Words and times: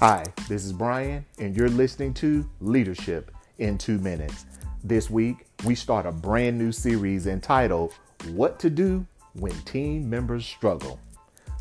Hi, 0.00 0.24
this 0.48 0.64
is 0.64 0.72
Brian, 0.72 1.26
and 1.38 1.54
you're 1.54 1.68
listening 1.68 2.14
to 2.14 2.48
Leadership 2.62 3.30
in 3.58 3.76
Two 3.76 3.98
Minutes. 3.98 4.46
This 4.82 5.10
week, 5.10 5.44
we 5.66 5.74
start 5.74 6.06
a 6.06 6.10
brand 6.10 6.56
new 6.56 6.72
series 6.72 7.26
entitled 7.26 7.92
What 8.28 8.58
to 8.60 8.70
Do 8.70 9.06
When 9.34 9.52
Team 9.64 10.08
Members 10.08 10.46
Struggle. 10.46 10.98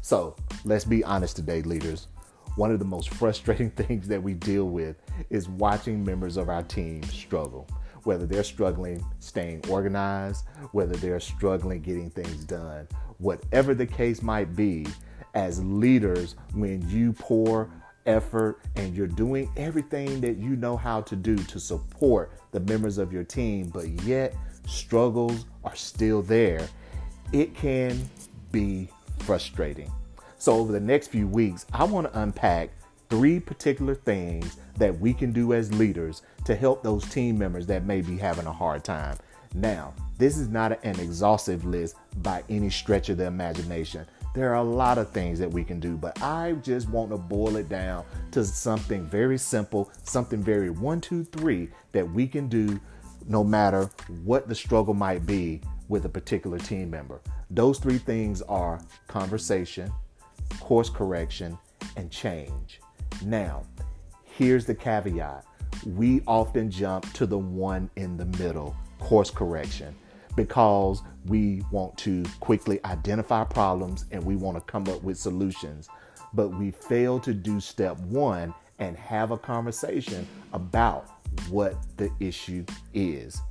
So, 0.02 0.38
let's 0.64 0.86
be 0.86 1.04
honest 1.04 1.36
today, 1.36 1.64
leaders. 1.64 2.07
One 2.55 2.71
of 2.71 2.80
the 2.80 2.86
most 2.86 3.10
frustrating 3.10 3.71
things 3.75 4.07
that 4.07 4.23
we 4.23 4.36
deal 4.36 4.70
with 4.70 4.96
is 5.30 5.50
watching 5.50 6.02
members 6.02 6.38
of 6.38 6.48
our 6.48 6.64
team 6.64 7.04
struggle. 7.04 7.68
Whether 8.04 8.26
they're 8.26 8.46
struggling 8.46 9.04
staying 9.20 9.66
organized, 9.68 10.46
whether 10.71 10.96
they're 10.96 11.20
struggling 11.20 11.82
getting 11.82 12.10
things 12.10 12.46
done, 12.46 12.88
whatever 13.18 13.73
the 13.73 13.85
case 13.85 14.21
might 14.21 14.55
be, 14.55 14.88
as 15.34 15.62
leaders, 15.62 16.35
when 16.53 16.90
you 16.90 17.12
pour 17.12 17.70
effort 18.09 18.59
and 18.76 18.95
you're 18.95 19.08
doing 19.08 19.49
everything 19.55 20.20
that 20.22 20.38
you 20.38 20.55
know 20.55 20.76
how 20.76 21.02
to 21.02 21.16
do 21.16 21.38
to 21.38 21.59
support 21.59 22.32
the 22.52 22.59
members 22.62 22.98
of 22.98 23.13
your 23.13 23.23
team, 23.23 23.70
but 23.70 23.88
yet 24.04 24.35
struggles 24.68 25.45
are 25.63 25.76
still 25.76 26.22
there, 26.22 26.68
it 27.32 27.55
can 27.55 27.98
be 28.52 28.90
frustrating. 29.20 29.91
So, 30.40 30.54
over 30.54 30.72
the 30.72 30.80
next 30.80 31.09
few 31.09 31.27
weeks, 31.27 31.66
I 31.73 31.84
want 31.84 32.12
to 32.12 32.20
unpack 32.20 32.72
three 33.09 33.40
particular 33.40 33.95
things 33.95 34.57
that 34.77 34.98
we 34.99 35.13
can 35.13 35.32
do 35.32 35.54
as 35.54 35.73
leaders 35.73 36.21
to 36.46 36.55
help 36.55 36.82
those 36.82 37.07
team 37.10 37.38
members 37.38 37.66
that 37.68 37.85
may 37.85 38.02
be 38.02 38.18
having 38.18 38.46
a 38.46 38.54
hard 38.54 38.84
time. 38.84 39.18
Now, 39.54 39.94
this 40.18 40.38
is 40.38 40.48
not 40.48 40.84
an 40.84 40.99
exhaustive 40.99 41.66
list 41.66 41.96
by 42.18 42.44
any 42.49 42.70
stretch 42.70 43.10
of 43.10 43.18
the 43.18 43.26
imagination. 43.26 44.05
There 44.39 44.52
are 44.52 44.63
a 44.63 44.63
lot 44.63 44.98
of 44.98 45.09
things 45.09 45.38
that 45.39 45.52
we 45.52 45.65
can 45.65 45.82
do, 45.82 45.98
but 45.98 46.23
I 46.23 46.54
just 46.63 46.87
want 46.87 47.12
to 47.12 47.18
boil 47.18 47.57
it 47.57 47.68
down 47.68 48.05
to 48.32 48.46
something 48.46 49.04
very 49.05 49.37
simple, 49.37 49.91
something 50.04 50.41
very 50.41 50.70
one, 50.70 51.01
two, 51.01 51.26
three 51.26 51.68
that 51.91 52.09
we 52.09 52.26
can 52.26 52.48
do 52.48 52.79
no 53.27 53.43
matter 53.43 53.90
what 54.23 54.48
the 54.48 54.55
struggle 54.55 54.93
might 54.93 55.26
be 55.26 55.59
with 55.90 56.05
a 56.05 56.09
particular 56.09 56.57
team 56.57 56.90
member. 56.90 57.20
Those 57.49 57.79
three 57.79 57.98
things 57.98 58.41
are 58.43 58.79
conversation, 59.09 59.91
course 60.62 60.90
correction, 60.90 61.57
and 61.98 62.09
change. 62.09 62.79
Now, 63.26 63.63
here's 64.24 64.66
the 64.66 64.74
caveat 64.74 65.44
we 65.85 66.22
often 66.28 66.72
jump 66.72 67.12
to 67.12 67.25
the 67.25 67.38
one 67.38 67.90
in 67.97 68.16
the 68.16 68.28
middle 68.41 68.74
course 69.00 69.31
correction 69.31 69.94
because 70.35 71.02
we 71.25 71.63
want 71.72 71.97
to 72.00 72.24
quickly 72.40 72.80
identify 72.85 73.44
problems 73.44 74.06
and 74.12 74.24
we 74.24 74.36
want 74.36 74.58
to 74.58 74.62
come 74.62 74.88
up 74.88 75.03
with 75.03 75.18
solutions. 75.18 75.90
But 76.34 76.50
we 76.50 76.72
fail 76.72 77.19
to 77.22 77.34
do 77.34 77.59
step 77.59 77.97
one 78.00 78.53
and 78.80 78.96
have 78.97 79.31
a 79.31 79.38
conversation 79.38 80.28
about 80.53 81.09
what 81.50 81.75
the 81.97 82.12
issue 82.19 82.66
is. 82.94 83.41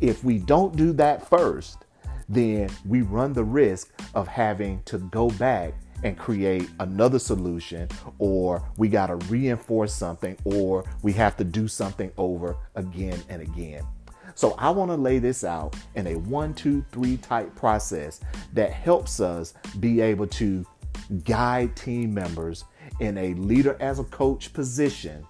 If 0.00 0.24
we 0.24 0.38
don't 0.38 0.76
do 0.76 0.92
that 0.94 1.28
first, 1.28 1.84
then 2.28 2.68
we 2.86 3.02
run 3.02 3.32
the 3.32 3.44
risk 3.44 3.92
of 4.14 4.28
having 4.28 4.82
to 4.84 4.98
go 4.98 5.30
back 5.30 5.74
and 6.04 6.16
create 6.16 6.70
another 6.78 7.18
solution, 7.18 7.88
or 8.18 8.62
we 8.76 8.88
got 8.88 9.08
to 9.08 9.16
reinforce 9.26 9.92
something, 9.92 10.36
or 10.44 10.84
we 11.02 11.12
have 11.12 11.36
to 11.36 11.44
do 11.44 11.66
something 11.66 12.12
over 12.16 12.56
again 12.76 13.20
and 13.28 13.42
again. 13.42 13.84
So 14.38 14.54
I 14.56 14.70
want 14.70 14.88
to 14.92 14.96
lay 14.96 15.18
this 15.18 15.42
out 15.42 15.74
in 15.96 16.06
a 16.06 16.14
one, 16.14 16.54
two, 16.54 16.84
three 16.92 17.16
type 17.16 17.52
process 17.56 18.20
that 18.52 18.70
helps 18.70 19.18
us 19.18 19.52
be 19.80 20.00
able 20.00 20.28
to 20.28 20.64
guide 21.24 21.74
team 21.74 22.14
members 22.14 22.64
in 23.00 23.18
a 23.18 23.34
leader 23.34 23.76
as 23.80 23.98
a 23.98 24.04
coach 24.04 24.52
position 24.52 25.26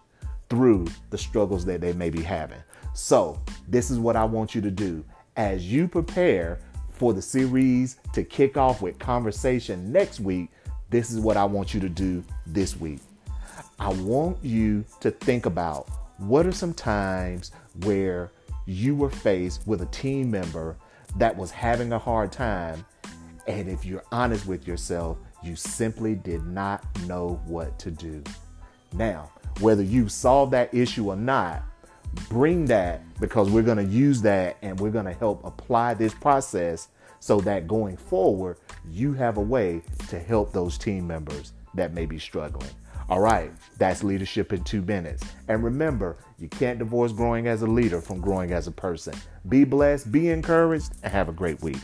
through 0.51 0.89
the 1.09 1.17
struggles 1.17 1.65
that 1.65 1.81
they 1.81 1.95
may 1.95 2.11
be 2.11 2.21
having. 2.21 2.59
So, 2.93 3.41
this 3.67 3.91
is 3.91 3.99
what 3.99 4.15
I 4.15 4.27
want 4.27 4.55
you 4.55 4.61
to 4.61 4.71
do 4.71 5.03
as 5.39 5.73
you 5.73 5.89
prepare 5.89 6.59
for 6.91 7.15
the 7.15 7.23
series 7.23 7.97
to 8.13 8.23
kick 8.23 8.59
off 8.59 8.83
with 8.83 8.99
conversation 8.99 9.91
next 9.91 10.21
week. 10.21 10.51
This 10.91 11.11
is 11.11 11.19
what 11.19 11.39
I 11.39 11.47
want 11.47 11.73
you 11.73 11.81
to 11.81 11.89
do 11.89 12.23
this 12.47 12.79
week. 12.79 13.01
I 13.79 13.89
want 13.89 14.45
you 14.45 14.85
to 15.01 15.11
think 15.11 15.47
about 15.47 15.89
what 16.19 16.45
are 16.45 16.53
some 16.53 16.75
times 16.75 17.53
where 17.85 18.33
you 18.69 18.95
were 18.95 19.09
faced 19.09 19.67
with 19.67 19.81
a 19.81 19.87
team 19.87 20.31
member 20.31 20.77
that 21.17 21.35
was 21.35 21.51
having 21.51 21.93
a 21.93 21.99
hard 21.99 22.31
time. 22.31 22.85
And 23.47 23.67
if 23.67 23.87
you're 23.87 24.05
honest 24.13 24.47
with 24.47 24.69
yourself, 24.69 25.17
you 25.43 25.57
simply 25.57 26.15
did 26.15 26.45
not 26.47 26.85
know 27.07 27.41
what 27.47 27.79
to 27.79 27.91
do. 27.91 28.23
Now, 28.93 29.33
whether 29.61 29.83
you 29.83 30.11
solved 30.11 30.53
that 30.53 30.73
issue 30.75 31.09
or 31.09 31.17
not, 31.17 31.63
bring 32.29 32.67
that 32.67 33.01
because 33.19 33.51
we're 33.51 33.63
going 33.63 33.79
to 33.79 33.85
use 33.85 34.21
that 34.23 34.59
and 34.61 34.79
we're 34.79 34.91
going 34.91 35.07
to 35.07 35.15
help 35.15 35.43
apply 35.45 35.95
this 35.95 36.13
process 36.13 36.89
so 37.21 37.41
that 37.41 37.67
going 37.67 37.97
forward, 37.97 38.59
you 38.91 39.15
have 39.15 39.39
a 39.39 39.43
way 39.43 39.81
to 40.09 40.19
help 40.19 40.53
those 40.53 40.77
team 40.77 41.07
members 41.07 41.53
that 41.75 41.95
may 41.95 42.05
be 42.05 42.19
struggling. 42.19 42.71
All 43.09 43.21
right, 43.21 43.51
that's 43.79 44.05
leadership 44.05 44.53
in 44.53 44.63
two 44.65 44.83
minutes. 44.83 45.25
And 45.49 45.65
remember, 45.65 46.19
you 46.39 46.47
can't 46.47 46.79
divorce 46.79 47.13
growing 47.13 47.47
as 47.47 47.63
a 47.63 47.67
leader 47.67 48.03
from 48.03 48.21
growing 48.21 48.53
as 48.53 48.67
a 48.67 48.71
person. 48.71 49.15
Be 49.49 49.65
blessed, 49.65 50.13
be 50.13 50.29
encouraged, 50.29 50.93
and 51.03 51.11
have 51.11 51.31
a 51.31 51.33
great 51.33 51.63
week. 51.63 51.79